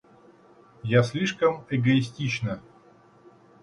Я 0.97 1.03
слишком 1.03 1.63
эгоистична. 1.69 2.59